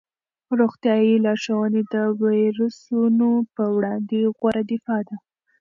[0.59, 5.17] روغتیايي لارښوونې د ویروسونو په وړاندې غوره دفاع ده.